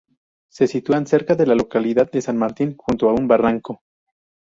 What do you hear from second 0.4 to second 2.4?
Se sitúan cerca de la localidad de San